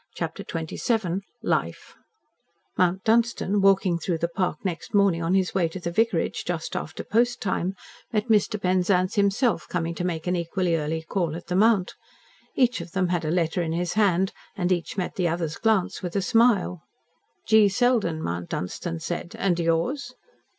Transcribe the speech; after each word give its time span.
CHAPTER 0.15 0.41
XXVII 0.43 1.19
LIFE 1.43 1.93
Mount 2.75 3.03
Dunstan, 3.03 3.61
walking 3.61 3.99
through 3.99 4.17
the 4.17 4.27
park 4.27 4.57
next 4.65 4.95
morning 4.95 5.21
on 5.21 5.35
his 5.35 5.53
way 5.53 5.67
to 5.67 5.79
the 5.79 5.91
vicarage, 5.91 6.43
just 6.43 6.75
after 6.75 7.03
post 7.03 7.39
time, 7.39 7.75
met 8.11 8.27
Mr. 8.27 8.59
Penzance 8.59 9.13
himself 9.13 9.69
coming 9.69 9.93
to 9.93 10.03
make 10.03 10.25
an 10.25 10.35
equally 10.35 10.75
early 10.75 11.03
call 11.03 11.35
at 11.35 11.45
the 11.45 11.55
Mount. 11.55 11.93
Each 12.55 12.81
of 12.81 12.93
them 12.93 13.09
had 13.09 13.23
a 13.23 13.29
letter 13.29 13.61
in 13.61 13.73
his 13.73 13.93
hand, 13.93 14.31
and 14.55 14.71
each 14.71 14.97
met 14.97 15.17
the 15.17 15.27
other's 15.27 15.57
glance 15.57 16.01
with 16.01 16.15
a 16.15 16.21
smile. 16.23 16.81
"G. 17.45 17.69
Selden," 17.69 18.23
Mount 18.23 18.49
Dunstan 18.49 18.99
said. 19.01 19.35
"And 19.37 19.59
yours?" 19.59 20.15